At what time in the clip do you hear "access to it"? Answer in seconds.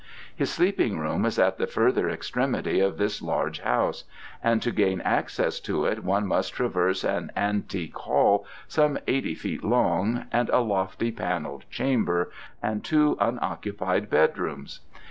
5.01-6.03